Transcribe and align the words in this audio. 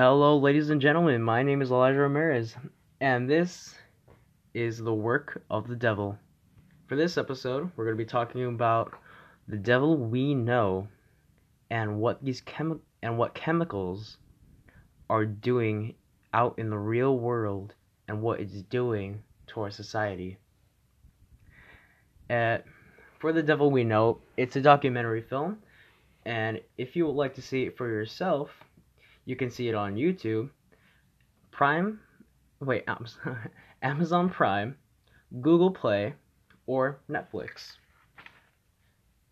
Hello, 0.00 0.38
ladies 0.38 0.70
and 0.70 0.80
gentlemen. 0.80 1.20
My 1.20 1.42
name 1.42 1.60
is 1.60 1.72
Elijah 1.72 1.98
Ramirez, 1.98 2.54
and 3.00 3.28
this 3.28 3.74
is 4.54 4.78
the 4.78 4.94
work 4.94 5.42
of 5.50 5.66
the 5.66 5.74
devil. 5.74 6.16
For 6.86 6.94
this 6.94 7.18
episode, 7.18 7.72
we're 7.74 7.84
going 7.84 7.96
to 7.96 8.04
be 8.04 8.08
talking 8.08 8.44
about 8.44 8.94
the 9.48 9.56
devil 9.56 9.96
we 9.96 10.36
know 10.36 10.86
and 11.68 11.98
what 11.98 12.24
these 12.24 12.40
chemi- 12.42 12.78
and 13.02 13.18
what 13.18 13.34
chemicals 13.34 14.18
are 15.10 15.26
doing 15.26 15.96
out 16.32 16.60
in 16.60 16.70
the 16.70 16.78
real 16.78 17.18
world 17.18 17.74
and 18.06 18.22
what 18.22 18.38
it's 18.38 18.62
doing 18.62 19.24
to 19.48 19.62
our 19.62 19.70
society. 19.72 20.38
Uh, 22.30 22.58
for 23.18 23.32
the 23.32 23.42
devil 23.42 23.68
we 23.68 23.82
know, 23.82 24.20
it's 24.36 24.54
a 24.54 24.60
documentary 24.60 25.22
film, 25.22 25.58
and 26.24 26.60
if 26.76 26.94
you 26.94 27.04
would 27.04 27.16
like 27.16 27.34
to 27.34 27.42
see 27.42 27.64
it 27.64 27.76
for 27.76 27.88
yourself, 27.88 28.50
you 29.28 29.36
can 29.36 29.50
see 29.50 29.68
it 29.68 29.74
on 29.74 29.94
YouTube, 29.94 30.48
Prime, 31.50 32.00
wait, 32.60 32.84
um, 32.88 33.04
Amazon 33.82 34.30
Prime, 34.30 34.74
Google 35.42 35.70
Play, 35.70 36.14
or 36.66 37.00
Netflix. 37.10 37.72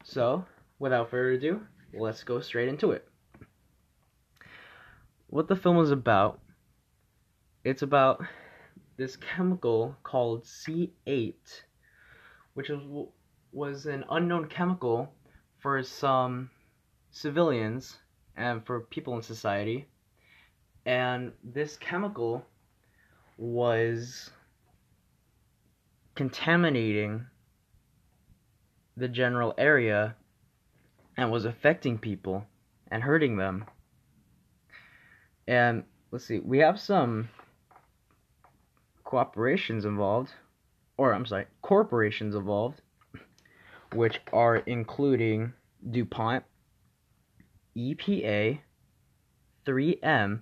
So, 0.04 0.44
without 0.78 1.08
further 1.08 1.30
ado, 1.30 1.62
let's 1.94 2.24
go 2.24 2.40
straight 2.40 2.68
into 2.68 2.90
it. 2.90 3.08
What 5.28 5.48
the 5.48 5.56
film 5.56 5.78
is 5.78 5.90
about, 5.90 6.40
it's 7.64 7.80
about 7.80 8.22
this 8.98 9.16
chemical 9.16 9.96
called 10.02 10.44
C8, 10.44 11.62
which 12.52 12.70
was 13.50 13.86
an 13.86 14.04
unknown 14.10 14.48
chemical 14.48 15.14
for 15.62 15.82
some 15.82 16.50
civilians 17.10 17.96
and 18.36 18.64
for 18.64 18.80
people 18.80 19.16
in 19.16 19.22
society. 19.22 19.86
And 20.84 21.32
this 21.42 21.76
chemical 21.76 22.44
was 23.38 24.30
contaminating 26.14 27.26
the 28.96 29.08
general 29.08 29.54
area 29.58 30.16
and 31.16 31.30
was 31.30 31.44
affecting 31.44 31.98
people 31.98 32.46
and 32.90 33.02
hurting 33.02 33.36
them. 33.36 33.64
And 35.48 35.84
let's 36.10 36.24
see, 36.24 36.38
we 36.38 36.58
have 36.58 36.80
some 36.80 37.28
cooperations 39.04 39.84
involved, 39.84 40.30
or 40.96 41.12
I'm 41.12 41.26
sorry, 41.26 41.46
corporations 41.62 42.34
involved, 42.34 42.80
which 43.92 44.20
are 44.32 44.56
including 44.56 45.52
DuPont, 45.90 46.44
EPA, 47.76 48.60
3M, 49.66 50.40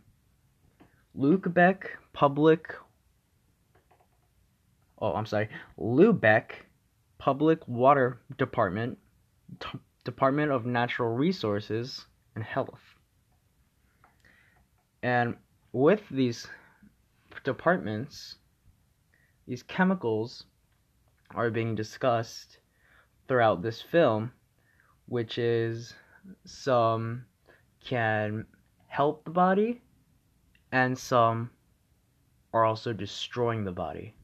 Lubeck 1.16 1.86
Public 2.12 2.74
Oh, 5.04 5.12
I'm 5.12 5.26
sorry, 5.26 5.50
Lubeck 5.78 6.52
Public 7.18 7.66
Water 7.68 8.20
Department, 8.38 8.98
Department 10.04 10.50
of 10.50 10.64
Natural 10.64 11.10
Resources 11.14 12.06
and 12.34 12.42
Health. 12.42 12.80
And 15.02 15.36
with 15.72 16.00
these 16.10 16.46
departments, 17.44 18.36
these 19.46 19.62
chemicals 19.62 20.44
are 21.34 21.50
being 21.50 21.74
discussed 21.74 22.58
throughout 23.28 23.60
this 23.60 23.82
film, 23.82 24.32
which 25.06 25.36
is 25.36 25.92
some 26.44 27.24
can 27.84 28.46
help 28.86 29.24
the 29.24 29.30
body 29.30 29.80
and 30.72 30.98
some 30.98 31.50
are 32.52 32.64
also 32.64 32.92
destroying 32.92 33.64
the 33.64 33.72
body, 33.72 34.14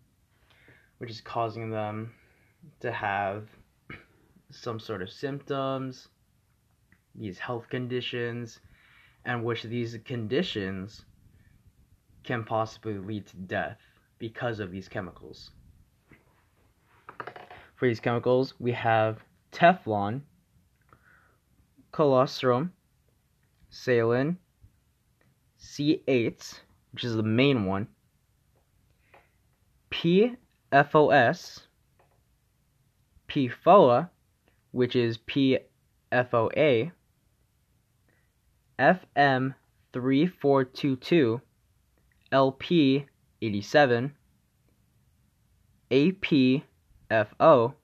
which 0.98 1.10
is 1.10 1.20
causing 1.20 1.70
them 1.70 2.12
to 2.80 2.92
have 2.92 3.48
some 4.50 4.80
sort 4.80 5.02
of 5.02 5.10
symptoms, 5.10 6.08
these 7.14 7.38
health 7.38 7.68
conditions, 7.68 8.60
and 9.24 9.44
which 9.44 9.62
these 9.64 9.98
conditions 10.04 11.04
can 12.24 12.44
possibly 12.44 12.98
lead 12.98 13.26
to 13.26 13.36
death 13.36 13.78
because 14.18 14.60
of 14.60 14.70
these 14.70 14.88
chemicals. 14.88 15.50
For 17.76 17.88
these 17.88 18.00
chemicals, 18.00 18.54
we 18.58 18.72
have 18.72 19.24
Teflon, 19.52 20.22
colostrum, 21.92 22.72
saline, 23.68 24.38
C8, 25.60 26.60
which 26.92 27.04
is 27.04 27.16
the 27.16 27.22
main 27.22 27.64
one, 27.64 27.88
PFOS, 29.90 31.62
PFOA, 33.28 34.10
which 34.72 34.96
is 34.96 35.18
PFOA, 35.18 36.92
FM3422, 38.78 41.40
LP87, 42.32 44.12
APFO, 45.90 47.74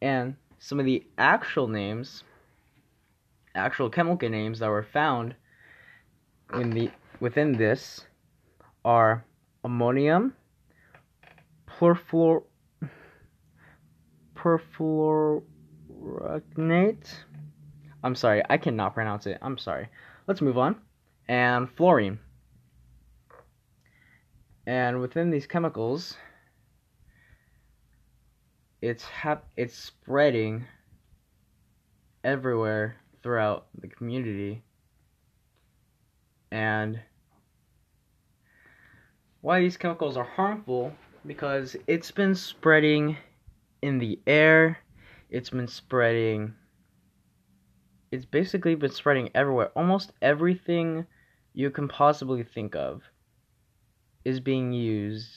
and 0.00 0.36
some 0.62 0.78
of 0.78 0.86
the 0.86 1.04
actual 1.18 1.66
names, 1.66 2.22
actual 3.56 3.90
chemical 3.90 4.28
names 4.28 4.60
that 4.60 4.68
were 4.68 4.84
found 4.84 5.34
in 6.54 6.70
the 6.70 6.88
within 7.18 7.50
this 7.58 8.06
are 8.84 9.24
ammonium, 9.64 10.36
perfluor. 11.68 12.44
I'm 18.04 18.14
sorry, 18.14 18.42
I 18.48 18.56
cannot 18.56 18.94
pronounce 18.94 19.26
it. 19.26 19.38
I'm 19.42 19.58
sorry. 19.58 19.88
Let's 20.28 20.40
move 20.40 20.58
on. 20.58 20.76
And 21.26 21.68
fluorine. 21.70 22.20
And 24.64 25.00
within 25.00 25.30
these 25.30 25.48
chemicals, 25.48 26.16
it's 28.82 29.04
hap- 29.04 29.48
it's 29.56 29.76
spreading 29.76 30.66
everywhere 32.24 32.96
throughout 33.22 33.68
the 33.80 33.88
community. 33.88 34.62
And 36.50 37.00
why 39.40 39.60
these 39.60 39.76
chemicals 39.76 40.16
are 40.16 40.24
harmful 40.24 40.92
because 41.26 41.76
it's 41.86 42.10
been 42.10 42.34
spreading 42.34 43.16
in 43.80 43.98
the 43.98 44.18
air 44.26 44.78
it's 45.30 45.50
been 45.50 45.66
spreading 45.66 46.54
it's 48.12 48.26
basically 48.26 48.74
been 48.74 48.90
spreading 48.90 49.30
everywhere. 49.34 49.70
Almost 49.74 50.12
everything 50.20 51.06
you 51.54 51.70
can 51.70 51.88
possibly 51.88 52.42
think 52.42 52.76
of 52.76 53.00
is 54.22 54.38
being 54.38 54.72
used 54.72 55.32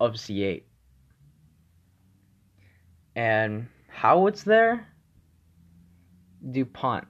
of 0.00 0.14
C8 0.14 0.64
and 3.16 3.68
how 3.88 4.26
it's 4.26 4.42
there, 4.42 4.86
DuPont 6.50 7.06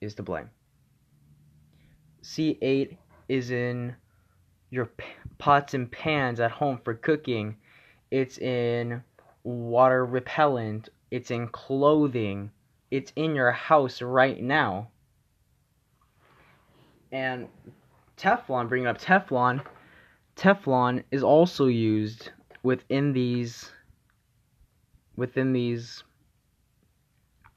is 0.00 0.14
to 0.16 0.22
blame. 0.22 0.50
C8 2.22 2.96
is 3.28 3.50
in 3.50 3.94
your 4.70 4.90
pots 5.38 5.74
and 5.74 5.90
pans 5.90 6.40
at 6.40 6.50
home 6.50 6.80
for 6.84 6.94
cooking. 6.94 7.56
It's 8.10 8.38
in 8.38 9.02
water 9.42 10.04
repellent. 10.04 10.88
It's 11.10 11.30
in 11.30 11.48
clothing. 11.48 12.50
It's 12.90 13.12
in 13.16 13.34
your 13.34 13.52
house 13.52 14.02
right 14.02 14.40
now. 14.42 14.88
And 17.12 17.48
Teflon, 18.16 18.68
bringing 18.68 18.86
up 18.86 19.00
Teflon, 19.00 19.64
Teflon 20.36 21.02
is 21.10 21.22
also 21.22 21.66
used 21.66 22.30
within 22.62 23.12
these 23.12 23.70
within 25.20 25.52
these 25.52 26.02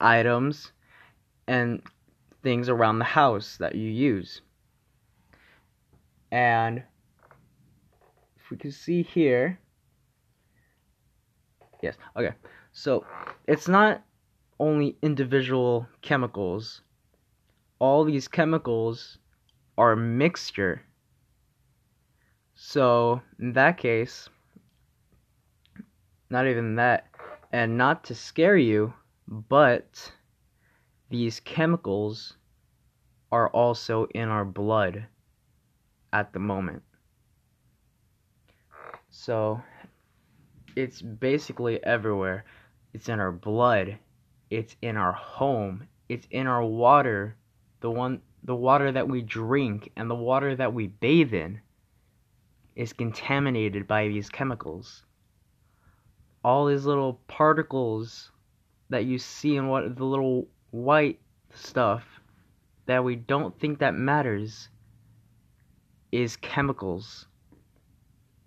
items 0.01 0.73
and 1.47 1.81
things 2.43 2.67
around 2.67 2.99
the 2.99 3.05
house 3.05 3.55
that 3.55 3.73
you 3.73 3.89
use. 3.89 4.41
And 6.29 6.83
if 8.35 8.51
we 8.51 8.57
can 8.57 8.69
see 8.69 9.01
here, 9.01 9.57
yes, 11.81 11.95
okay. 12.17 12.33
So 12.73 13.05
it's 13.47 13.69
not 13.69 14.03
only 14.59 14.97
individual 15.01 15.87
chemicals, 16.01 16.81
all 17.79 18.03
these 18.03 18.27
chemicals 18.27 19.19
are 19.77 19.95
mixture. 19.95 20.81
So 22.55 23.21
in 23.39 23.53
that 23.53 23.77
case, 23.77 24.27
not 26.29 26.45
even 26.45 26.75
that, 26.75 27.12
and 27.53 27.77
not 27.77 28.03
to 28.05 28.15
scare 28.15 28.57
you, 28.57 28.91
but 29.27 30.11
these 31.11 31.39
chemicals 31.39 32.35
are 33.31 33.47
also 33.49 34.07
in 34.15 34.27
our 34.27 34.43
blood 34.43 35.05
at 36.11 36.33
the 36.33 36.39
moment. 36.39 36.81
So 39.11 39.61
it's 40.75 41.03
basically 41.03 41.81
everywhere. 41.83 42.45
It's 42.93 43.07
in 43.07 43.19
our 43.19 43.31
blood, 43.31 43.99
it's 44.49 44.75
in 44.81 44.97
our 44.97 45.13
home, 45.13 45.87
it's 46.09 46.27
in 46.31 46.47
our 46.47 46.63
water, 46.63 47.35
the 47.81 47.91
one 47.91 48.21
the 48.43 48.55
water 48.55 48.91
that 48.91 49.07
we 49.07 49.21
drink 49.21 49.91
and 49.95 50.09
the 50.09 50.15
water 50.15 50.55
that 50.55 50.73
we 50.73 50.87
bathe 50.87 51.33
in 51.33 51.61
is 52.75 52.93
contaminated 52.93 53.87
by 53.87 54.07
these 54.07 54.29
chemicals. 54.29 55.05
All 56.43 56.65
these 56.65 56.85
little 56.85 57.21
particles 57.27 58.31
that 58.89 59.05
you 59.05 59.17
see 59.17 59.55
in 59.55 59.67
what 59.67 59.95
the 59.95 60.05
little 60.05 60.47
white 60.71 61.19
stuff 61.53 62.03
that 62.85 63.03
we 63.03 63.15
don't 63.15 63.57
think 63.59 63.79
that 63.79 63.93
matters 63.93 64.69
is 66.11 66.35
chemicals. 66.35 67.27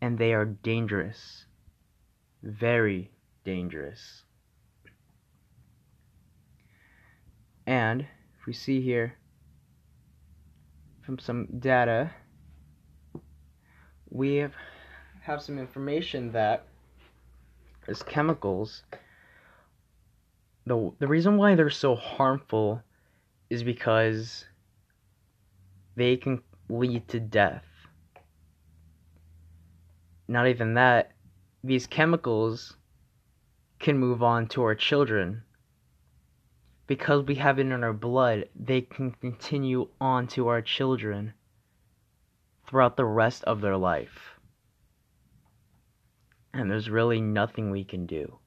And 0.01 0.19
they 0.19 0.35
are 0.35 0.45
dangerous. 0.45 1.47
Very 2.43 3.11
dangerous. 3.45 4.25
And 7.67 8.03
if 8.39 8.47
we 8.47 8.53
see 8.53 8.81
here 8.81 9.17
from 11.03 11.19
some 11.19 11.47
data 11.59 12.11
we 14.11 14.37
have, 14.37 14.55
have 15.23 15.43
some 15.43 15.59
information 15.59 16.33
that 16.33 16.67
as 17.89 18.03
chemicals 18.03 18.83
the 20.67 20.93
the 20.99 21.07
reason 21.07 21.37
why 21.37 21.55
they're 21.55 21.71
so 21.71 21.95
harmful 21.95 22.83
is 23.49 23.63
because 23.63 24.45
they 25.95 26.17
can 26.17 26.43
lead 26.69 27.07
to 27.09 27.21
death. 27.21 27.65
Not 30.29 30.49
even 30.49 30.75
that, 30.75 31.13
these 31.63 31.87
chemicals 31.87 32.77
can 33.79 33.97
move 33.97 34.23
on 34.23 34.49
to 34.49 34.65
our 34.65 34.75
children. 34.75 35.43
Because 36.89 37.25
we 37.25 37.37
have 37.37 37.59
it 37.59 37.67
in 37.67 37.85
our 37.85 37.93
blood, 37.93 38.49
they 38.55 38.81
can 38.81 39.13
continue 39.13 39.89
on 40.01 40.27
to 40.29 40.49
our 40.49 40.63
children 40.63 41.35
throughout 42.67 42.97
the 42.97 43.05
rest 43.05 43.45
of 43.45 43.61
their 43.61 43.77
life. 43.77 44.36
And 46.57 46.71
there's 46.71 46.89
really 46.89 47.21
nothing 47.21 47.71
we 47.71 47.85
can 47.85 48.07
do. 48.07 48.39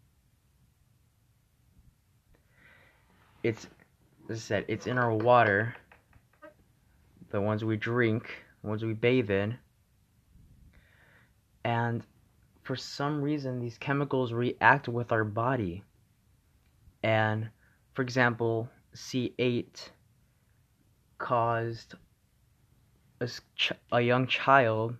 It's 3.43 3.67
as 4.29 4.37
I 4.37 4.39
said, 4.39 4.65
it's 4.67 4.87
in 4.87 4.97
our 4.97 5.13
water, 5.13 5.75
the 7.29 7.39
ones 7.39 7.63
we 7.63 7.77
drink, 7.77 8.43
the 8.63 8.67
ones 8.67 8.83
we 8.83 8.93
bathe 8.93 9.29
in, 9.29 9.57
and 11.63 12.03
for 12.63 12.75
some 12.75 13.21
reason, 13.21 13.59
these 13.59 13.77
chemicals 13.77 14.33
react 14.33 14.87
with 14.87 15.11
our 15.11 15.23
body. 15.23 15.83
And 17.03 17.49
for 17.93 18.01
example, 18.01 18.69
C8 18.95 19.89
caused 21.19 21.93
a, 23.21 23.29
a 23.91 24.01
young 24.01 24.25
child, 24.25 24.95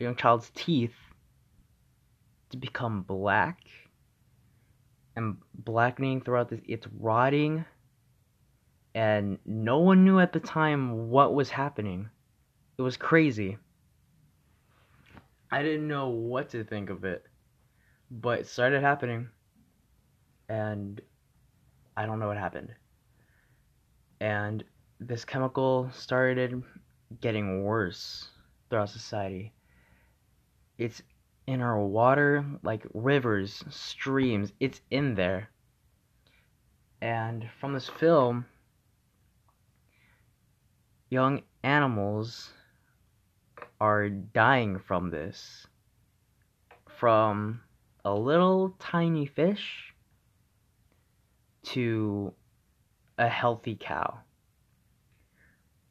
a 0.00 0.04
young 0.04 0.16
child's 0.16 0.50
teeth 0.54 0.94
to 2.50 2.56
become 2.56 3.02
black 3.02 3.60
and 5.16 5.36
blackening 5.54 6.20
throughout 6.20 6.48
this. 6.48 6.60
It's 6.66 6.86
rotting 6.98 7.64
and 8.96 9.38
no 9.44 9.80
one 9.80 10.04
knew 10.04 10.18
at 10.20 10.32
the 10.32 10.40
time 10.40 11.10
what 11.10 11.34
was 11.34 11.50
happening. 11.50 12.08
It 12.78 12.82
was 12.82 12.96
crazy. 12.96 13.58
I 15.50 15.62
didn't 15.62 15.86
know 15.86 16.08
what 16.08 16.48
to 16.50 16.64
think 16.64 16.88
of 16.88 17.04
it, 17.04 17.22
but 18.10 18.40
it 18.40 18.46
started 18.46 18.80
happening, 18.80 19.28
and 20.48 20.98
I 21.94 22.06
don't 22.06 22.18
know 22.18 22.26
what 22.26 22.38
happened. 22.38 22.72
And 24.18 24.64
this 24.98 25.26
chemical 25.26 25.90
started 25.92 26.62
getting 27.20 27.64
worse 27.64 28.30
throughout 28.70 28.88
society. 28.88 29.52
It's 30.78 31.02
in 31.46 31.60
our 31.60 31.80
water, 31.80 32.44
like 32.62 32.84
rivers, 32.92 33.64
streams, 33.70 34.52
it's 34.58 34.80
in 34.90 35.14
there. 35.14 35.48
And 37.00 37.48
from 37.60 37.72
this 37.72 37.88
film, 37.88 38.46
young 41.08 41.42
animals 41.62 42.50
are 43.80 44.08
dying 44.08 44.78
from 44.78 45.10
this. 45.10 45.66
From 46.98 47.60
a 48.04 48.14
little 48.14 48.74
tiny 48.78 49.26
fish 49.26 49.94
to 51.64 52.32
a 53.18 53.28
healthy 53.28 53.76
cow, 53.78 54.18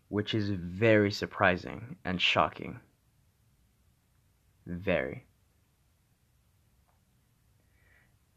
which 0.10 0.34
is 0.34 0.50
very 0.50 1.12
surprising 1.12 1.98
and 2.04 2.20
shocking. 2.20 2.80
Very. 4.66 5.26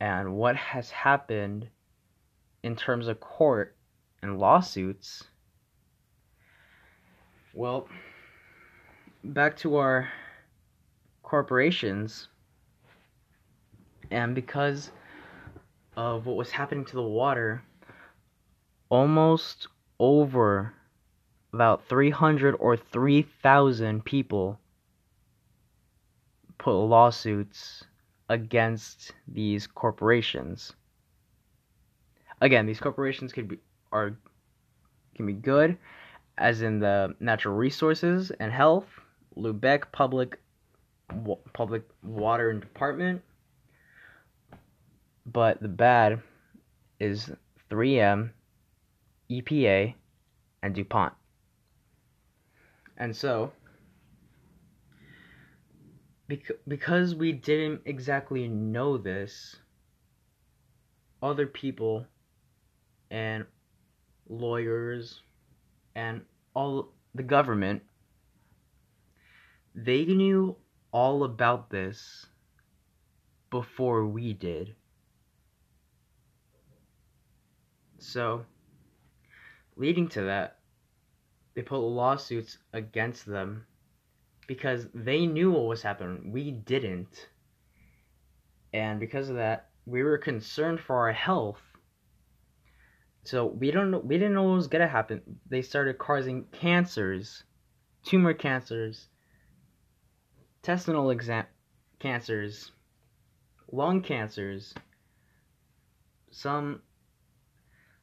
And 0.01 0.35
what 0.37 0.57
has 0.57 0.91
happened 0.91 1.69
in 2.63 2.77
terms 2.77 3.09
of 3.09 3.21
court 3.21 3.77
and 4.23 4.39
lawsuits. 4.39 5.25
Well, 7.55 7.89
back 9.25 9.57
to 9.59 9.77
our 9.77 10.09
corporations, 11.23 12.29
and 14.11 14.35
because 14.35 14.91
of 15.97 16.27
what 16.27 16.37
was 16.37 16.51
happening 16.51 16.85
to 16.87 16.97
the 16.97 17.03
water, 17.03 17.63
almost 18.89 19.69
over 19.99 20.73
about 21.53 21.85
300 21.89 22.55
or 22.59 22.77
3,000 22.77 24.05
people 24.05 24.59
put 26.59 26.73
lawsuits 26.73 27.85
against 28.29 29.13
these 29.27 29.67
corporations. 29.67 30.75
Again, 32.41 32.67
these 32.67 32.81
corporations 32.81 33.33
could 33.33 33.49
be 33.49 33.59
are 33.91 34.17
can 35.15 35.27
be 35.27 35.33
good 35.33 35.77
as 36.37 36.63
in 36.63 36.79
the 36.79 37.15
natural 37.21 37.55
resources 37.55 38.31
and 38.39 38.53
health, 38.53 38.87
Lubeck 39.37 39.91
Public 39.93 40.39
Public 41.53 41.83
Water 42.03 42.51
and 42.51 42.61
Department. 42.61 43.23
But 45.27 45.61
the 45.61 45.69
bad 45.69 46.23
is 47.01 47.31
3M, 47.71 48.31
EPA, 49.31 49.95
and 50.63 50.75
DuPont. 50.75 51.13
And 52.97 53.15
so, 53.15 53.53
because 56.67 57.15
we 57.15 57.33
didn't 57.33 57.83
exactly 57.87 58.49
know 58.49 58.99
this, 58.99 59.57
other 61.23 61.47
people 61.47 62.07
and 63.11 63.47
lawyers 64.29 65.23
and 65.95 66.21
all 66.55 66.93
the 67.15 67.23
government 67.23 67.83
they 69.75 70.05
knew 70.05 70.57
all 70.91 71.23
about 71.23 71.71
this 71.71 72.27
before 73.51 74.07
we 74.07 74.33
did. 74.33 74.75
So, 77.99 78.45
leading 79.77 80.09
to 80.09 80.23
that, 80.23 80.59
they 81.55 81.63
put 81.63 81.79
lawsuits 81.79 82.59
against 82.73 83.25
them 83.25 83.67
because 84.49 84.89
they 84.93 85.27
knew 85.27 85.53
what 85.53 85.67
was 85.67 85.83
happening. 85.83 86.33
We 86.33 86.51
didn't. 86.51 87.29
And 88.73 88.99
because 88.99 89.29
of 89.29 89.37
that, 89.37 89.69
we 89.87 90.03
were 90.03 90.19
concerned 90.19 90.81
for 90.81 90.97
our 90.97 91.13
health 91.13 91.61
so 93.29 93.45
we 93.45 93.71
don't 93.71 93.91
know, 93.91 93.99
we 93.99 94.17
didn't 94.17 94.33
know 94.33 94.45
what 94.45 94.57
was 94.57 94.69
gonna 94.69 94.89
happen. 94.89 95.21
They 95.51 95.61
started 95.61 95.99
causing 95.99 96.45
cancers, 96.45 97.45
tumor 98.03 98.33
cancers, 98.33 99.09
intestinal 100.63 101.11
exam 101.11 101.45
cancers, 101.99 102.73
lung 103.71 104.01
cancers. 104.01 104.73
Some 106.31 106.81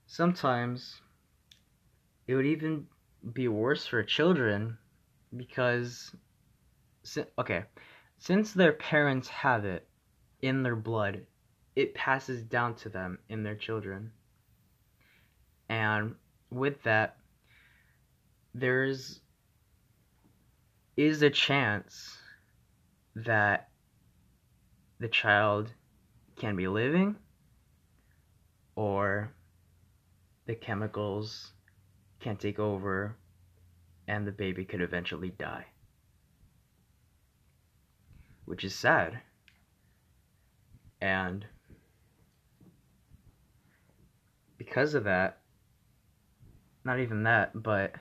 sometimes 0.06 1.02
it 2.28 2.36
would 2.36 2.46
even 2.46 2.86
be 3.34 3.48
worse 3.48 3.88
for 3.88 4.04
children 4.04 4.78
because 5.36 6.16
okay, 7.38 7.64
since 8.18 8.54
their 8.54 8.74
parents 8.74 9.28
have 9.28 9.66
it 9.66 9.88
in 10.42 10.64
their 10.64 10.76
blood, 10.76 11.26
it 11.76 11.94
passes 11.94 12.44
down 12.44 12.76
to 12.76 12.90
them 12.90 13.20
in 13.30 13.44
their 13.44 13.56
children. 13.56 14.12
And 15.70 16.16
with 16.52 16.82
that, 16.84 17.18
there's 18.54 19.20
is 20.96 21.22
a 21.22 21.30
chance 21.30 22.18
that 23.16 23.70
the 25.00 25.10
child 25.10 25.74
can 26.38 26.56
be 26.56 26.68
living 26.68 27.16
or 28.76 29.34
the 30.46 30.56
chemicals 30.56 31.52
can 32.20 32.38
take 32.38 32.60
over 32.60 33.16
and 34.08 34.26
the 34.26 34.32
baby 34.32 34.64
could 34.64 34.82
eventually 34.82 35.32
die. 35.38 35.66
Which 38.46 38.64
is 38.64 38.75
sad. 38.75 39.20
And 41.02 41.46
because 44.58 44.94
of 44.94 45.04
that, 45.04 45.40
not 46.84 47.00
even 47.00 47.24
that, 47.24 47.62
but 47.62 47.96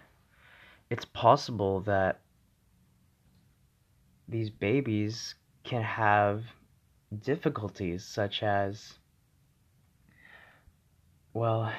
it's 0.90 1.04
possible 1.06 1.80
that 1.80 2.20
these 4.28 4.50
babies 4.50 5.34
can 5.64 5.82
have 5.82 6.44
difficulties 7.22 8.04
such 8.04 8.42
as 8.42 8.94
well 11.32 11.70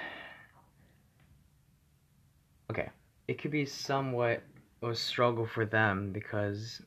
okay 2.71 2.89
it 3.27 3.41
could 3.41 3.51
be 3.51 3.65
somewhat 3.65 4.41
a 4.81 4.95
struggle 4.95 5.45
for 5.45 5.65
them 5.65 6.11
because 6.11 6.81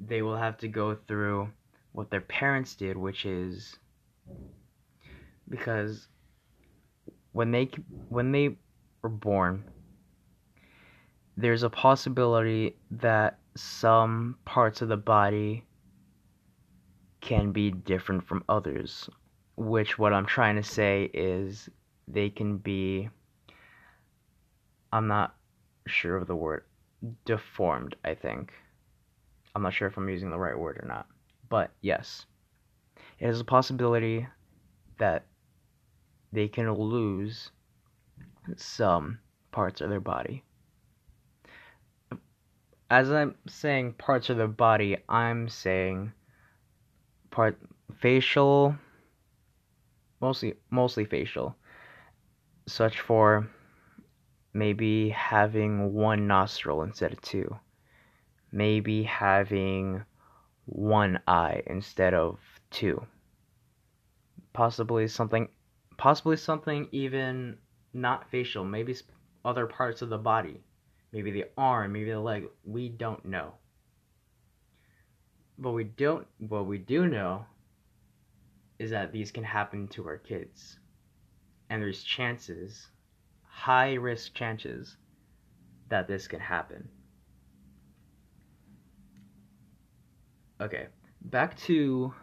they 0.00 0.22
will 0.22 0.36
have 0.36 0.58
to 0.58 0.68
go 0.68 0.94
through 1.06 1.48
what 1.92 2.10
their 2.10 2.20
parents 2.20 2.74
did 2.74 2.96
which 2.96 3.24
is 3.24 3.76
because 5.48 6.08
when 7.32 7.50
they 7.50 7.68
when 8.08 8.32
they 8.32 8.56
were 9.02 9.08
born 9.08 9.64
there's 11.36 11.62
a 11.62 11.70
possibility 11.70 12.76
that 12.90 13.38
some 13.56 14.36
parts 14.44 14.82
of 14.82 14.88
the 14.88 14.96
body 14.96 15.64
can 17.20 17.52
be 17.52 17.70
different 17.70 18.26
from 18.26 18.44
others, 18.48 19.08
which 19.56 19.98
what 19.98 20.12
I'm 20.12 20.26
trying 20.26 20.56
to 20.56 20.62
say 20.62 21.10
is 21.12 21.68
they 22.08 22.30
can 22.30 22.58
be 22.58 23.08
I'm 24.92 25.08
not 25.08 25.34
sure 25.86 26.16
of 26.16 26.26
the 26.26 26.36
word 26.36 26.64
deformed, 27.24 27.96
I 28.04 28.14
think. 28.14 28.52
I'm 29.56 29.62
not 29.62 29.74
sure 29.74 29.88
if 29.88 29.96
I'm 29.96 30.08
using 30.08 30.30
the 30.30 30.38
right 30.38 30.56
word 30.56 30.78
or 30.80 30.86
not. 30.86 31.06
But 31.48 31.72
yes, 31.80 32.26
it 33.18 33.28
is 33.28 33.40
a 33.40 33.44
possibility 33.44 34.28
that 34.98 35.24
they 36.32 36.46
can 36.46 36.72
lose 36.72 37.50
some 38.56 39.18
parts 39.50 39.80
of 39.80 39.90
their 39.90 40.00
body 40.00 40.44
as 42.90 43.10
I'm 43.10 43.34
saying 43.48 43.94
parts 43.94 44.30
of 44.30 44.36
the 44.36 44.46
body, 44.46 44.98
I'm 45.08 45.48
saying 45.48 46.12
part 47.30 47.58
facial, 47.98 48.76
mostly 50.20 50.54
mostly 50.70 51.04
facial, 51.04 51.56
such 52.66 53.00
for 53.00 53.48
maybe 54.52 55.10
having 55.10 55.92
one 55.92 56.26
nostril 56.26 56.82
instead 56.82 57.12
of 57.12 57.20
two, 57.20 57.58
maybe 58.56 59.02
having 59.02 60.02
one 60.64 61.20
eye 61.28 61.62
instead 61.66 62.14
of 62.14 62.38
two, 62.70 63.06
possibly 64.52 65.06
something, 65.08 65.48
possibly 65.96 66.36
something 66.36 66.88
even 66.92 67.58
not 67.92 68.30
facial, 68.30 68.64
maybe 68.64 68.96
other 69.44 69.66
parts 69.66 70.02
of 70.02 70.08
the 70.08 70.18
body 70.18 70.60
maybe 71.16 71.30
the 71.30 71.46
arm, 71.56 71.92
maybe 71.92 72.10
the 72.10 72.20
leg. 72.20 72.46
We 72.62 72.90
don't 72.90 73.24
know. 73.24 73.54
But 75.58 75.72
we 75.72 75.84
don't 75.84 76.26
what 76.38 76.66
we 76.66 76.76
do 76.76 77.06
know 77.06 77.46
is 78.78 78.90
that 78.90 79.12
these 79.12 79.32
can 79.32 79.44
happen 79.44 79.88
to 79.88 80.06
our 80.06 80.18
kids. 80.18 80.78
And 81.70 81.80
there's 81.80 82.02
chances, 82.02 82.88
high 83.48 83.94
risk 83.94 84.34
chances 84.34 84.98
that 85.88 86.06
this 86.06 86.28
can 86.28 86.40
happen. 86.40 86.86
Okay, 90.58 90.86
back 91.20 91.56
to 91.58 92.14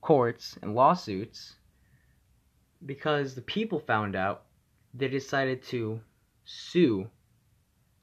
courts 0.00 0.58
and 0.60 0.74
lawsuits 0.74 1.54
because 2.84 3.34
the 3.34 3.42
people 3.42 3.78
found 3.78 4.16
out 4.16 4.46
they 4.92 5.06
decided 5.06 5.62
to 5.62 6.00
sue 6.44 7.08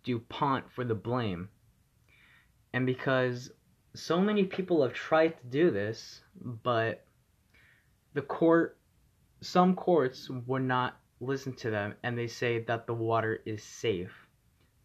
DuPont 0.03 0.71
for 0.71 0.85
the 0.85 0.95
blame. 0.95 1.49
And 2.71 2.85
because 2.85 3.51
so 3.93 4.21
many 4.21 4.45
people 4.45 4.83
have 4.83 4.93
tried 4.93 5.37
to 5.37 5.47
do 5.47 5.69
this, 5.69 6.21
but 6.41 7.03
the 8.13 8.21
court, 8.21 8.77
some 9.41 9.75
courts 9.75 10.29
would 10.29 10.61
not 10.61 10.97
listen 11.19 11.53
to 11.55 11.69
them 11.69 11.95
and 12.03 12.17
they 12.17 12.27
say 12.27 12.59
that 12.59 12.87
the 12.87 12.93
water 12.93 13.41
is 13.45 13.63
safe. 13.63 14.27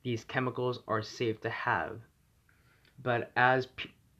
These 0.03 0.25
chemicals 0.25 0.83
are 0.89 1.03
safe 1.03 1.41
to 1.43 1.51
have. 1.51 2.01
But 3.01 3.31
as 3.37 3.69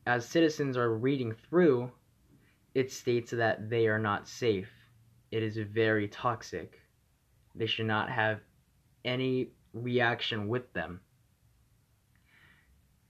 as 0.07 0.27
citizens 0.27 0.77
are 0.77 0.93
reading 0.95 1.35
through, 1.49 1.91
it 2.75 2.91
states 2.91 3.31
that 3.31 3.71
they 3.71 3.87
are 3.87 3.99
not 3.99 4.29
safe. 4.29 4.71
It 5.31 5.43
is 5.43 5.57
very 5.57 6.09
toxic. 6.09 6.81
They 7.55 7.67
should 7.67 7.87
not 7.87 8.11
have 8.11 8.41
any 9.05 9.51
reaction 9.73 10.49
with 10.49 10.73
them. 10.73 11.01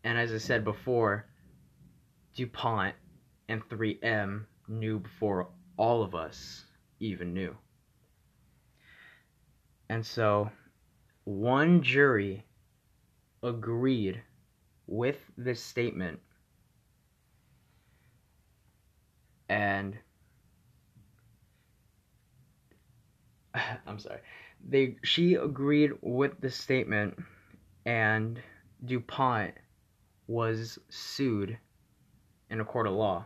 And 0.05 0.19
as 0.19 0.33
I 0.33 0.39
said 0.39 0.65
before, 0.65 1.27
DuPont 2.35 2.95
and 3.49 3.63
3M 3.69 4.45
knew 4.69 4.99
before 4.99 5.49
all 5.77 6.03
of 6.03 6.15
us 6.15 6.65
even 7.01 7.33
knew. 7.33 7.57
And 9.89 10.05
so 10.05 10.51
one 11.25 11.83
jury 11.83 12.45
agreed 13.43 14.23
with 14.87 15.19
this 15.37 15.63
statement 15.63 16.21
and 19.53 19.99
I'm 23.87 23.99
sorry 23.99 24.21
they 24.67 24.97
she 25.03 25.35
agreed 25.35 25.93
with 26.01 26.41
the 26.41 26.51
statement 26.51 27.19
and 27.85 28.41
DuPont 28.85 29.55
was 30.27 30.79
sued 30.89 31.59
in 32.49 32.61
a 32.61 32.65
court 32.65 32.87
of 32.87 32.95
law. 32.95 33.25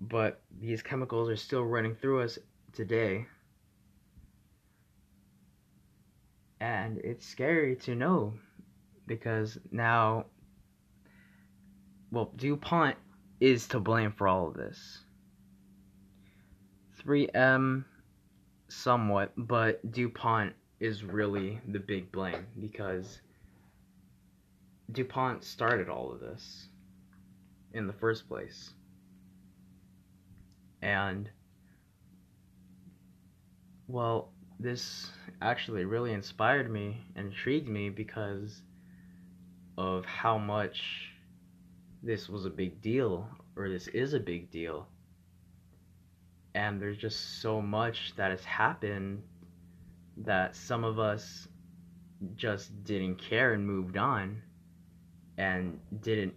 But 0.00 0.42
these 0.60 0.82
chemicals 0.82 1.28
are 1.28 1.36
still 1.36 1.62
running 1.62 1.94
through 1.94 2.22
us 2.22 2.38
today. 2.72 3.26
And 6.60 6.98
it's 6.98 7.26
scary 7.26 7.76
to 7.76 7.94
know 7.94 8.34
because 9.06 9.58
now, 9.70 10.26
well, 12.10 12.32
DuPont 12.36 12.96
is 13.44 13.68
to 13.68 13.78
blame 13.78 14.10
for 14.10 14.26
all 14.26 14.48
of 14.48 14.54
this. 14.54 15.00
3M 17.04 17.84
somewhat, 18.68 19.32
but 19.36 19.92
DuPont 19.92 20.54
is 20.80 21.04
really 21.04 21.60
the 21.68 21.78
big 21.78 22.10
blame 22.10 22.46
because 22.58 23.20
DuPont 24.92 25.44
started 25.44 25.90
all 25.90 26.10
of 26.10 26.20
this 26.20 26.68
in 27.74 27.86
the 27.86 27.92
first 27.92 28.26
place. 28.28 28.72
And, 30.80 31.28
well, 33.88 34.30
this 34.58 35.10
actually 35.42 35.84
really 35.84 36.14
inspired 36.14 36.70
me 36.70 37.04
intrigued 37.14 37.68
me 37.68 37.90
because 37.90 38.62
of 39.76 40.06
how 40.06 40.38
much 40.38 41.10
this 42.04 42.28
was 42.28 42.44
a 42.44 42.50
big 42.50 42.80
deal, 42.80 43.28
or 43.56 43.68
this 43.68 43.88
is 43.88 44.14
a 44.14 44.20
big 44.20 44.50
deal 44.50 44.88
and 46.54 46.80
there's 46.80 46.96
just 46.96 47.42
so 47.42 47.60
much 47.60 48.14
that 48.16 48.30
has 48.30 48.44
happened 48.44 49.22
that 50.16 50.54
some 50.54 50.84
of 50.84 50.98
us 50.98 51.48
just 52.36 52.84
didn't 52.84 53.16
care 53.16 53.54
and 53.54 53.66
moved 53.66 53.96
on 53.96 54.40
and 55.36 55.80
didn't 56.00 56.34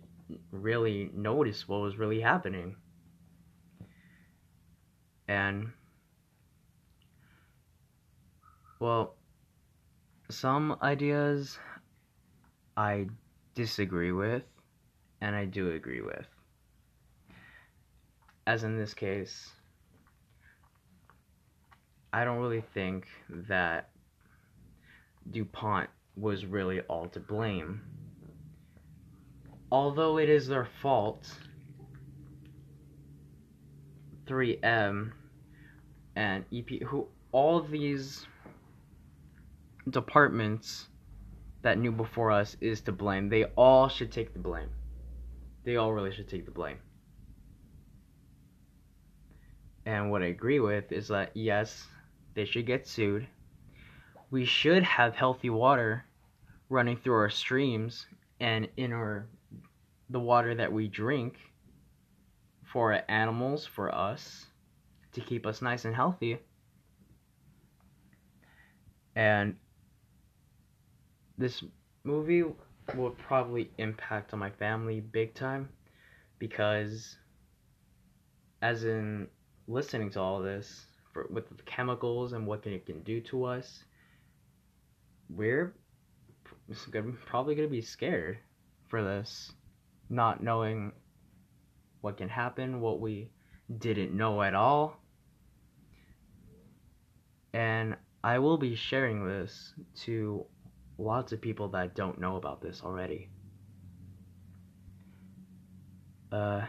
really 0.51 1.11
notice 1.13 1.67
what 1.67 1.81
was 1.81 1.97
really 1.97 2.19
happening. 2.19 2.75
And 5.27 5.71
well, 8.79 9.15
some 10.29 10.77
ideas 10.81 11.59
I 12.75 13.07
disagree 13.53 14.11
with 14.11 14.43
and 15.21 15.35
I 15.35 15.45
do 15.45 15.71
agree 15.71 16.01
with. 16.01 16.25
As 18.45 18.63
in 18.63 18.77
this 18.77 18.93
case, 18.93 19.51
I 22.13 22.23
don't 22.23 22.39
really 22.39 22.63
think 22.73 23.07
that 23.29 23.89
DuPont 25.29 25.89
was 26.15 26.45
really 26.45 26.81
all 26.81 27.07
to 27.09 27.19
blame. 27.19 27.81
Although 29.71 30.17
it 30.17 30.29
is 30.29 30.47
their 30.47 30.67
fault, 30.81 31.29
3M 34.25 35.11
and 36.15 36.45
EP, 36.53 36.81
who 36.83 37.07
all 37.31 37.61
these 37.61 38.25
departments 39.89 40.87
that 41.61 41.77
knew 41.77 41.91
before 41.91 42.31
us 42.31 42.55
is 42.61 42.81
to 42.81 42.91
blame. 42.91 43.29
They 43.29 43.45
all 43.55 43.89
should 43.89 44.11
take 44.11 44.33
the 44.33 44.39
blame. 44.39 44.69
They 45.67 45.75
all 45.75 45.91
really 45.91 46.13
should 46.13 46.29
take 46.29 46.45
the 46.45 46.51
blame. 46.51 46.77
And 49.85 50.09
what 50.09 50.21
I 50.21 50.27
agree 50.27 50.61
with 50.61 50.93
is 50.93 51.09
that 51.09 51.35
yes, 51.35 51.85
they 52.35 52.45
should 52.45 52.65
get 52.65 52.87
sued. 52.87 53.27
We 54.31 54.45
should 54.45 54.83
have 54.83 55.13
healthy 55.13 55.49
water 55.49 56.05
running 56.69 56.95
through 56.95 57.15
our 57.15 57.29
streams 57.29 58.07
and 58.39 58.69
in 58.77 58.93
our 58.93 59.27
the 60.09 60.21
water 60.21 60.55
that 60.55 60.71
we 60.71 60.87
drink 60.87 61.35
for 62.63 63.01
animals, 63.09 63.65
for 63.65 63.93
us, 63.93 64.45
to 65.11 65.19
keep 65.19 65.45
us 65.45 65.61
nice 65.61 65.83
and 65.83 65.93
healthy. 65.93 66.39
And 69.17 69.57
this 71.37 71.61
movie 72.05 72.45
will 72.95 73.11
probably 73.11 73.69
impact 73.77 74.33
on 74.33 74.39
my 74.39 74.49
family 74.51 74.99
big 74.99 75.33
time 75.33 75.69
because 76.39 77.17
as 78.61 78.83
in 78.83 79.27
listening 79.67 80.09
to 80.09 80.19
all 80.19 80.39
this 80.41 80.85
for, 81.13 81.27
with 81.29 81.49
the 81.49 81.63
chemicals 81.63 82.33
and 82.33 82.47
what 82.47 82.65
it 82.65 82.85
can 82.85 83.01
do 83.01 83.19
to 83.19 83.43
us 83.43 83.83
we're 85.29 85.73
probably 87.25 87.55
going 87.55 87.67
to 87.67 87.71
be 87.71 87.81
scared 87.81 88.37
for 88.87 89.03
this 89.03 89.51
not 90.09 90.41
knowing 90.41 90.91
what 92.01 92.17
can 92.17 92.29
happen 92.29 92.79
what 92.79 93.01
we 93.01 93.29
didn't 93.79 94.15
know 94.15 94.41
at 94.41 94.53
all. 94.53 94.97
And 97.53 97.95
i 98.23 98.39
will 98.39 98.57
be 98.57 98.75
sharing 98.75 99.25
this 99.27 99.73
to 99.95 100.45
lots 100.97 101.31
of 101.31 101.41
people 101.41 101.69
that 101.69 101.95
don't 101.95 102.19
know 102.19 102.35
about 102.35 102.61
this 102.61 102.81
already. 102.83 103.29
Uh, 106.31 106.65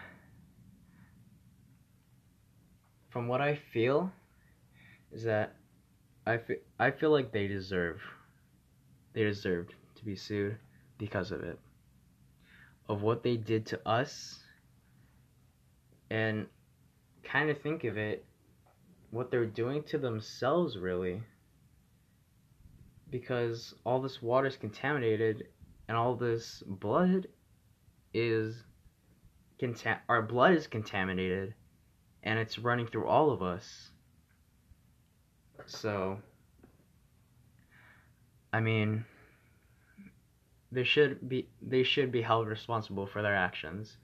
from 3.10 3.26
what 3.26 3.40
I 3.40 3.58
feel, 3.72 4.12
is 5.12 5.24
that 5.24 5.54
I 6.26 6.38
feel, 6.38 6.56
I 6.78 6.90
feel 6.90 7.10
like 7.10 7.32
they 7.32 7.48
deserve, 7.48 8.00
they 9.14 9.22
deserved 9.22 9.74
to 9.96 10.04
be 10.04 10.14
sued 10.14 10.56
because 10.98 11.32
of 11.32 11.42
it, 11.42 11.58
of 12.88 13.02
what 13.02 13.22
they 13.22 13.36
did 13.36 13.66
to 13.66 13.88
us, 13.88 14.38
and 16.10 16.46
kind 17.24 17.50
of 17.50 17.60
think 17.60 17.84
of 17.84 17.96
it, 17.96 18.24
what 19.10 19.30
they're 19.30 19.46
doing 19.46 19.82
to 19.84 19.98
themselves 19.98 20.76
really 20.76 21.22
because 23.10 23.74
all 23.84 24.00
this 24.00 24.20
water 24.20 24.46
is 24.46 24.56
contaminated 24.56 25.48
and 25.88 25.96
all 25.96 26.14
this 26.14 26.62
blood 26.66 27.26
is 28.12 28.64
contam- 29.60 30.00
our 30.08 30.22
blood 30.22 30.54
is 30.54 30.66
contaminated 30.66 31.54
and 32.22 32.38
it's 32.38 32.58
running 32.58 32.86
through 32.86 33.06
all 33.06 33.30
of 33.30 33.42
us. 33.42 33.90
So 35.66 36.18
I 38.52 38.60
mean 38.60 39.04
they 40.70 40.84
should 40.84 41.28
be 41.28 41.48
they 41.62 41.82
should 41.82 42.12
be 42.12 42.22
held 42.22 42.46
responsible 42.48 43.06
for 43.06 43.22
their 43.22 43.34
actions. 43.34 43.96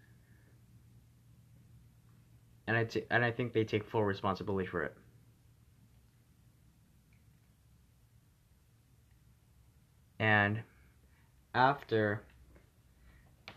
And 2.67 2.77
I 2.77 2.85
t- 2.85 3.05
and 3.11 3.25
I 3.25 3.31
think 3.31 3.53
they 3.53 3.64
take 3.64 3.85
full 3.85 4.05
responsibility 4.05 4.67
for 4.67 4.83
it. 4.83 4.97
And 10.25 10.63
after 11.55 12.23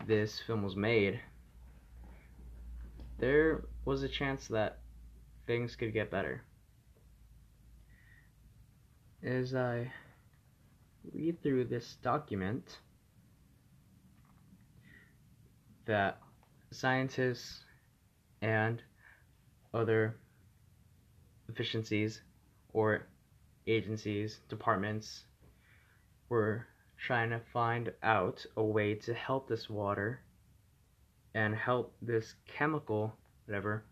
this 0.06 0.38
film 0.38 0.62
was 0.62 0.76
made, 0.76 1.18
there 3.18 3.64
was 3.86 4.02
a 4.02 4.08
chance 4.08 4.48
that 4.48 4.80
things 5.46 5.76
could 5.76 5.94
get 5.94 6.10
better. 6.10 6.42
As 9.22 9.54
I 9.54 9.90
read 11.10 11.42
through 11.42 11.64
this 11.64 11.96
document, 12.02 12.80
that 15.86 16.20
scientists 16.70 17.64
and 18.42 18.82
other 19.72 20.18
efficiencies 21.48 22.20
or 22.74 23.06
agencies, 23.66 24.40
departments, 24.50 25.24
we're 26.28 26.66
trying 26.98 27.30
to 27.30 27.40
find 27.52 27.92
out 28.02 28.44
a 28.56 28.62
way 28.62 28.94
to 28.94 29.14
help 29.14 29.48
this 29.48 29.70
water 29.70 30.20
and 31.34 31.54
help 31.54 31.94
this 32.02 32.34
chemical, 32.46 33.14
whatever, 33.46 33.84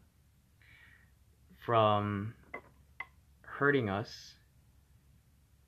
from 1.64 2.34
hurting 3.42 3.88
us 3.88 4.34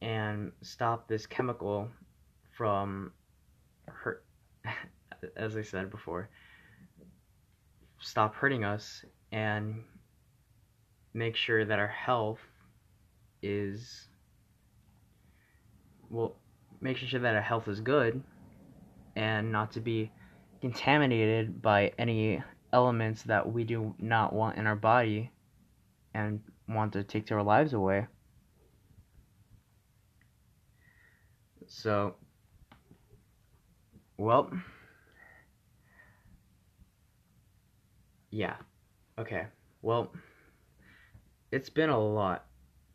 and 0.01 0.53
stop 0.63 1.09
this 1.09 1.27
chemical 1.27 1.89
from 2.57 3.13
hurt 3.87 4.25
as 5.37 5.57
I 5.57 5.63
said 5.63 5.91
before 5.91 6.29
stop 8.01 8.35
hurting 8.35 8.65
us 8.65 9.05
and 9.33 9.83
make 11.15 11.35
sure 11.35 11.65
that 11.65 11.79
our 11.79 11.89
health 11.89 12.41
is 13.43 14.07
well 16.11 16.37
making 16.81 17.09
sure 17.09 17.21
that 17.21 17.35
our 17.35 17.43
health 17.43 17.69
is 17.69 17.81
good 17.81 18.23
and 19.17 19.51
not 19.51 19.73
to 19.73 19.81
be 19.81 20.11
contaminated 20.61 21.61
by 21.61 21.93
any 21.99 22.43
elements 22.73 23.23
that 23.25 23.51
we 23.51 23.65
do 23.65 23.95
not 23.99 24.33
want 24.33 24.59
in 24.59 24.67
our 24.67 24.77
body 24.77 25.31
and 26.15 26.41
want 26.69 26.93
to 26.93 27.03
take 27.03 27.31
our 27.33 27.43
lives 27.43 27.73
away. 27.73 28.07
So, 31.67 32.17
well, 34.17 34.51
yeah, 38.31 38.57
okay, 39.19 39.47
well, 39.83 40.13
it's 41.53 41.71
been 41.71 41.91
a 41.91 41.99
lot 41.99 42.47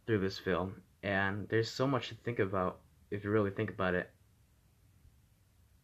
through 0.05 0.19
this 0.19 0.39
film, 0.39 0.81
and 1.01 1.47
there's 1.49 1.69
so 1.69 1.87
much 1.87 2.09
to 2.09 2.15
think 2.15 2.39
about 2.39 2.79
if 3.13 3.23
you 3.23 3.29
really 3.29 3.51
think 3.51 3.69
about 3.69 3.93
it, 3.93 4.09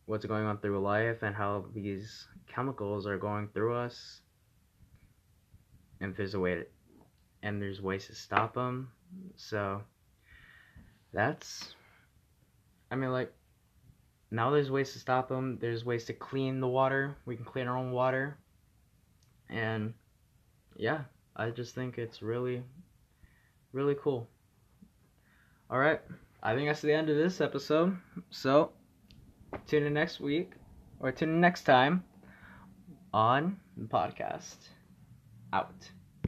what's 0.08 0.26
going 0.26 0.46
on 0.46 0.58
through 0.58 0.80
life 0.80 1.22
and 1.22 1.36
how 1.36 1.63
these 1.76 2.28
chemicals 2.48 3.06
are 3.06 3.20
going 3.20 3.48
through 3.54 3.76
us, 3.76 4.22
and 6.02 6.15
there's 6.15 6.34
a 6.34 6.39
way 6.39 6.56
to, 6.56 6.65
and 7.44 7.62
there's 7.62 7.82
ways 7.82 8.08
to 8.08 8.15
stop 8.15 8.56
them. 8.56 8.92
So 9.36 9.84
that's, 11.13 11.76
I 12.89 12.96
mean, 12.96 13.12
like 13.12 13.32
now 14.32 14.50
there's 14.50 14.72
ways 14.72 14.92
to 14.94 15.00
stop 15.00 15.30
them. 15.30 15.60
There's 15.62 15.86
ways 15.86 16.06
to 16.06 16.13
clean 16.13 16.60
the 16.60 16.68
water. 16.68 17.15
We 17.28 17.36
can 17.36 17.46
clean 17.46 17.68
our 17.68 17.78
own 17.78 17.92
water, 17.92 18.38
and 19.52 19.94
yeah, 20.76 21.02
I 21.36 21.52
just 21.52 21.76
think 21.76 22.00
it's 22.00 22.24
really, 22.24 22.63
really 23.72 23.96
cool. 24.02 24.28
All 25.70 25.78
right. 25.78 26.02
I 26.41 26.56
think 26.56 26.69
that's 26.69 26.82
the 26.82 26.93
end 26.93 27.10
of 27.10 27.17
this 27.17 27.41
episode. 27.41 27.97
So, 28.30 28.71
tune 29.67 29.84
in 29.84 29.93
next 29.93 30.19
week 30.19 30.54
or 30.99 31.12
tune 31.12 31.30
in 31.30 31.41
next 31.41 31.63
time 31.63 32.04
on 33.13 33.60
the 33.75 33.86
podcast. 33.86 34.58
Out. 35.52 35.91